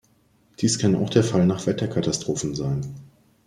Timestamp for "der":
1.11-1.23